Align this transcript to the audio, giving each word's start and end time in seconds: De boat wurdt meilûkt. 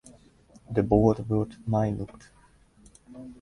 De 0.75 0.83
boat 0.89 1.17
wurdt 1.27 1.55
meilûkt. 1.71 2.21